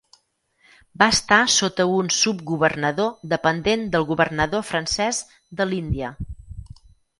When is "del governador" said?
3.97-4.67